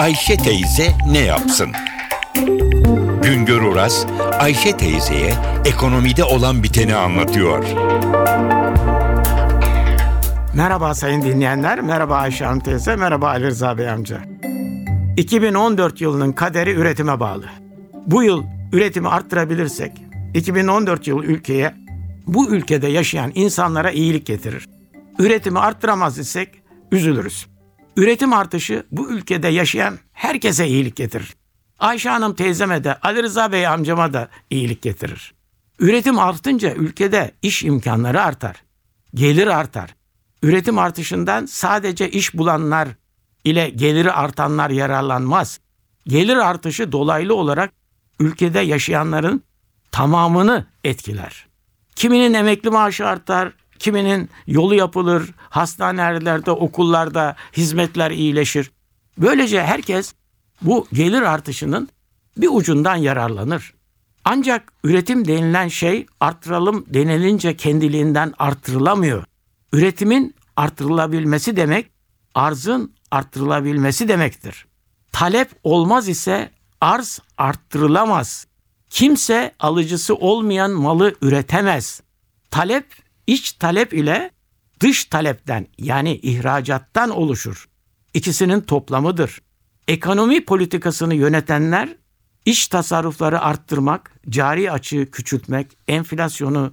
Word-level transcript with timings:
Ayşe 0.00 0.36
teyze 0.36 0.92
ne 1.10 1.18
yapsın? 1.18 1.72
Güngör 3.22 3.62
Oras, 3.62 4.06
Ayşe 4.38 4.76
teyzeye 4.76 5.34
ekonomide 5.64 6.24
olan 6.24 6.62
biteni 6.62 6.94
anlatıyor. 6.94 7.64
Merhaba 10.54 10.94
sayın 10.94 11.22
dinleyenler, 11.22 11.80
merhaba 11.80 12.16
Ayşe 12.16 12.44
Hanım 12.44 12.60
teyze, 12.60 12.96
merhaba 12.96 13.28
Ali 13.28 13.46
Rıza 13.46 13.78
Bey 13.78 13.90
amca. 13.90 14.20
2014 15.16 16.00
yılının 16.00 16.32
kaderi 16.32 16.70
üretime 16.70 17.20
bağlı. 17.20 17.44
Bu 18.06 18.22
yıl 18.22 18.44
üretimi 18.72 19.08
arttırabilirsek, 19.08 19.92
2014 20.34 21.06
yılı 21.06 21.24
ülkeye, 21.24 21.74
bu 22.26 22.50
ülkede 22.50 22.88
yaşayan 22.88 23.32
insanlara 23.34 23.90
iyilik 23.90 24.26
getirir. 24.26 24.68
Üretimi 25.18 25.58
arttıramaz 25.58 26.18
isek 26.18 26.48
üzülürüz. 26.92 27.49
Üretim 27.96 28.32
artışı 28.32 28.86
bu 28.90 29.10
ülkede 29.10 29.48
yaşayan 29.48 29.98
herkese 30.12 30.66
iyilik 30.66 30.96
getirir. 30.96 31.34
Ayşe 31.78 32.08
Hanım 32.08 32.34
teyzeme 32.34 32.84
de 32.84 32.94
Ali 32.94 33.22
Rıza 33.22 33.52
Bey 33.52 33.66
amcama 33.66 34.12
da 34.12 34.28
iyilik 34.50 34.82
getirir. 34.82 35.34
Üretim 35.78 36.18
artınca 36.18 36.74
ülkede 36.74 37.30
iş 37.42 37.64
imkanları 37.64 38.22
artar. 38.22 38.56
Gelir 39.14 39.46
artar. 39.46 39.94
Üretim 40.42 40.78
artışından 40.78 41.46
sadece 41.46 42.10
iş 42.10 42.34
bulanlar 42.34 42.88
ile 43.44 43.70
geliri 43.70 44.12
artanlar 44.12 44.70
yararlanmaz. 44.70 45.60
Gelir 46.06 46.36
artışı 46.36 46.92
dolaylı 46.92 47.34
olarak 47.34 47.72
ülkede 48.20 48.60
yaşayanların 48.60 49.42
tamamını 49.90 50.66
etkiler. 50.84 51.46
Kiminin 51.96 52.34
emekli 52.34 52.70
maaşı 52.70 53.06
artar, 53.06 53.52
kiminin 53.80 54.30
yolu 54.46 54.74
yapılır, 54.74 55.34
hastanelerde, 55.38 56.50
okullarda 56.50 57.36
hizmetler 57.56 58.10
iyileşir. 58.10 58.70
Böylece 59.18 59.62
herkes 59.62 60.14
bu 60.62 60.86
gelir 60.92 61.22
artışının 61.22 61.88
bir 62.36 62.48
ucundan 62.52 62.96
yararlanır. 62.96 63.74
Ancak 64.24 64.72
üretim 64.84 65.28
denilen 65.28 65.68
şey 65.68 66.06
arttıralım 66.20 66.84
denilince 66.88 67.56
kendiliğinden 67.56 68.34
arttırılamıyor. 68.38 69.24
Üretimin 69.72 70.34
arttırılabilmesi 70.56 71.56
demek 71.56 71.90
arzın 72.34 72.94
arttırılabilmesi 73.10 74.08
demektir. 74.08 74.66
Talep 75.12 75.50
olmaz 75.64 76.08
ise 76.08 76.50
arz 76.80 77.18
arttırılamaz. 77.38 78.46
Kimse 78.90 79.54
alıcısı 79.60 80.14
olmayan 80.14 80.70
malı 80.70 81.14
üretemez. 81.22 82.00
Talep 82.50 82.86
iç 83.30 83.52
talep 83.52 83.92
ile 83.92 84.30
dış 84.80 85.04
talepten 85.04 85.66
yani 85.78 86.16
ihracattan 86.16 87.10
oluşur. 87.10 87.68
İkisinin 88.14 88.60
toplamıdır. 88.60 89.42
Ekonomi 89.88 90.44
politikasını 90.44 91.14
yönetenler 91.14 91.88
iç 92.46 92.68
tasarrufları 92.68 93.40
arttırmak, 93.40 94.12
cari 94.28 94.72
açığı 94.72 95.10
küçültmek, 95.10 95.78
enflasyonu 95.88 96.72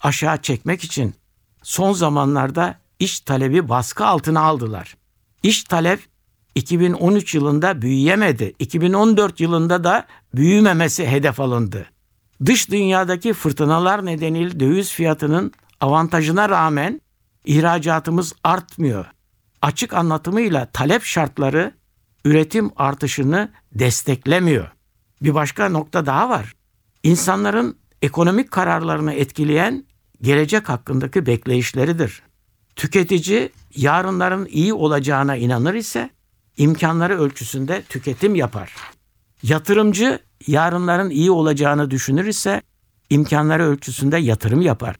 aşağı 0.00 0.42
çekmek 0.42 0.84
için 0.84 1.14
son 1.62 1.92
zamanlarda 1.92 2.78
iç 2.98 3.20
talebi 3.20 3.68
baskı 3.68 4.06
altına 4.06 4.40
aldılar. 4.40 4.96
İç 5.42 5.64
talep 5.64 6.00
2013 6.54 7.34
yılında 7.34 7.82
büyüyemedi. 7.82 8.54
2014 8.58 9.40
yılında 9.40 9.84
da 9.84 10.06
büyümemesi 10.34 11.06
hedef 11.06 11.40
alındı. 11.40 11.86
Dış 12.44 12.70
dünyadaki 12.70 13.32
fırtınalar 13.32 14.06
nedeniyle 14.06 14.60
döviz 14.60 14.92
fiyatının 14.92 15.52
avantajına 15.80 16.48
rağmen 16.48 17.00
ihracatımız 17.44 18.32
artmıyor. 18.44 19.06
Açık 19.62 19.94
anlatımıyla 19.94 20.66
talep 20.66 21.02
şartları 21.02 21.74
üretim 22.24 22.70
artışını 22.76 23.50
desteklemiyor. 23.72 24.72
Bir 25.22 25.34
başka 25.34 25.68
nokta 25.68 26.06
daha 26.06 26.28
var. 26.30 26.54
İnsanların 27.02 27.78
ekonomik 28.02 28.50
kararlarını 28.50 29.12
etkileyen 29.14 29.84
gelecek 30.22 30.68
hakkındaki 30.68 31.26
bekleyişleridir. 31.26 32.22
Tüketici 32.76 33.52
yarınların 33.76 34.46
iyi 34.46 34.72
olacağına 34.72 35.36
inanır 35.36 35.74
ise 35.74 36.10
imkanları 36.56 37.20
ölçüsünde 37.20 37.82
tüketim 37.82 38.34
yapar. 38.34 38.72
Yatırımcı 39.42 40.18
yarınların 40.46 41.10
iyi 41.10 41.30
olacağını 41.30 41.90
düşünür 41.90 42.26
ise 42.26 42.62
imkanları 43.10 43.64
ölçüsünde 43.64 44.18
yatırım 44.18 44.60
yapar. 44.60 44.96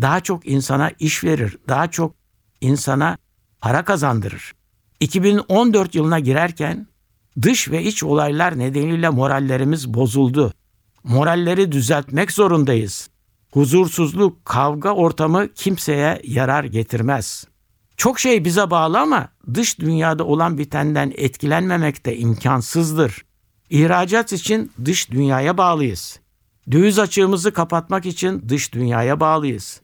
Daha 0.00 0.20
çok 0.20 0.48
insana 0.48 0.90
iş 0.98 1.24
verir, 1.24 1.58
daha 1.68 1.90
çok 1.90 2.14
insana 2.60 3.18
para 3.60 3.84
kazandırır. 3.84 4.52
2014 5.00 5.94
yılına 5.94 6.18
girerken 6.18 6.86
dış 7.42 7.70
ve 7.70 7.82
iç 7.82 8.02
olaylar 8.02 8.58
nedeniyle 8.58 9.08
morallerimiz 9.08 9.94
bozuldu. 9.94 10.52
Moralleri 11.04 11.72
düzeltmek 11.72 12.32
zorundayız. 12.32 13.08
Huzursuzluk, 13.52 14.44
kavga 14.44 14.90
ortamı 14.90 15.48
kimseye 15.54 16.20
yarar 16.24 16.64
getirmez. 16.64 17.44
Çok 17.96 18.20
şey 18.20 18.44
bize 18.44 18.70
bağlı 18.70 19.00
ama 19.00 19.28
dış 19.54 19.78
dünyada 19.78 20.24
olan 20.24 20.58
bitenden 20.58 21.12
etkilenmemek 21.16 22.06
de 22.06 22.16
imkansızdır. 22.16 23.24
İhracat 23.70 24.32
için 24.32 24.72
dış 24.84 25.10
dünyaya 25.10 25.58
bağlıyız. 25.58 26.20
Döviz 26.72 26.98
açığımızı 26.98 27.52
kapatmak 27.52 28.06
için 28.06 28.48
dış 28.48 28.72
dünyaya 28.72 29.20
bağlıyız. 29.20 29.81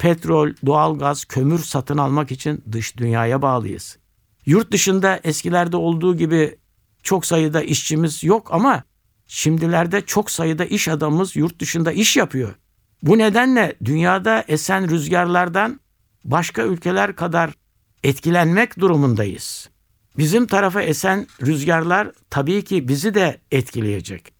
Petrol, 0.00 0.52
doğalgaz, 0.66 1.24
kömür 1.24 1.58
satın 1.58 1.98
almak 1.98 2.30
için 2.32 2.64
dış 2.72 2.96
dünyaya 2.96 3.42
bağlıyız. 3.42 3.98
Yurt 4.46 4.72
dışında 4.72 5.20
eskilerde 5.24 5.76
olduğu 5.76 6.16
gibi 6.16 6.58
çok 7.02 7.26
sayıda 7.26 7.62
işçimiz 7.62 8.24
yok 8.24 8.48
ama 8.52 8.82
şimdilerde 9.26 10.00
çok 10.00 10.30
sayıda 10.30 10.64
iş 10.64 10.88
adamımız 10.88 11.36
yurt 11.36 11.60
dışında 11.60 11.92
iş 11.92 12.16
yapıyor. 12.16 12.54
Bu 13.02 13.18
nedenle 13.18 13.76
dünyada 13.84 14.44
esen 14.48 14.90
rüzgarlardan 14.90 15.80
başka 16.24 16.62
ülkeler 16.62 17.16
kadar 17.16 17.50
etkilenmek 18.04 18.78
durumundayız. 18.78 19.70
Bizim 20.18 20.46
tarafa 20.46 20.82
esen 20.82 21.26
rüzgarlar 21.42 22.10
tabii 22.30 22.64
ki 22.64 22.88
bizi 22.88 23.14
de 23.14 23.40
etkileyecek. 23.50 24.32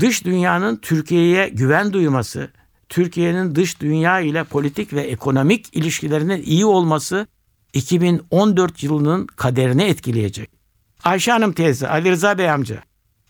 Dış 0.00 0.24
dünyanın 0.24 0.76
Türkiye'ye 0.76 1.48
güven 1.48 1.92
duyması, 1.92 2.50
Türkiye'nin 2.88 3.54
dış 3.54 3.80
dünya 3.80 4.20
ile 4.20 4.44
politik 4.44 4.92
ve 4.92 5.00
ekonomik 5.00 5.76
ilişkilerinin 5.76 6.42
iyi 6.42 6.66
olması 6.66 7.26
2014 7.72 8.82
yılının 8.82 9.26
kaderini 9.26 9.82
etkileyecek. 9.82 10.50
Ayşe 11.04 11.32
Hanım 11.32 11.52
teyze, 11.52 11.88
Ali 11.88 12.10
Rıza 12.10 12.38
Bey 12.38 12.50
amca. 12.50 12.82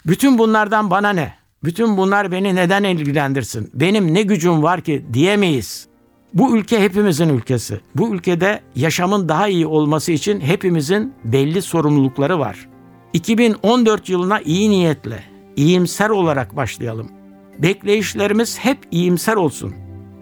Bütün 0.06 0.38
bunlardan 0.38 0.90
bana 0.90 1.10
ne? 1.10 1.34
Bütün 1.64 1.96
bunlar 1.96 2.32
beni 2.32 2.54
neden 2.54 2.84
ilgilendirsin? 2.84 3.70
Benim 3.74 4.14
ne 4.14 4.22
gücüm 4.22 4.62
var 4.62 4.80
ki 4.80 5.06
diyemeyiz. 5.12 5.86
Bu 6.34 6.56
ülke 6.56 6.80
hepimizin 6.80 7.28
ülkesi. 7.28 7.80
Bu 7.94 8.14
ülkede 8.14 8.60
yaşamın 8.74 9.28
daha 9.28 9.48
iyi 9.48 9.66
olması 9.66 10.12
için 10.12 10.40
hepimizin 10.40 11.14
belli 11.24 11.62
sorumlulukları 11.62 12.38
var. 12.38 12.68
2014 13.12 14.08
yılına 14.08 14.40
iyi 14.40 14.70
niyetle, 14.70 15.24
iyimser 15.56 16.10
olarak 16.10 16.56
başlayalım. 16.56 17.15
Bekleyişlerimiz 17.58 18.58
hep 18.58 18.78
iyimser 18.90 19.34
olsun. 19.34 19.74